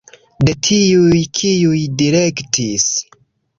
De 0.47 0.55
tiuj, 0.67 1.19
kiuj 1.41 1.83
direktis. 2.01 2.91